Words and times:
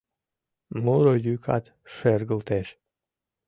Муро 0.83 1.13
йӱкат 1.25 1.65
шергылтеш 1.93 2.67